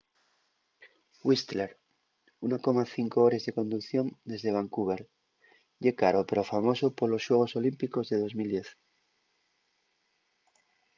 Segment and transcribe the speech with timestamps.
[1.27, 1.69] whistler
[2.41, 5.01] 1,5 hores de conducción dende vancouver
[5.83, 8.67] ye caro pero famoso polos xuegos olímpicos de 2010